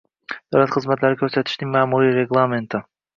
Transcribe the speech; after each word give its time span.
davlat 0.53 0.71
xizmatlari 0.75 1.19
ko‘rsatishning 1.19 1.71
ma’muriy 1.75 2.17
reglamenti”. 2.17 2.81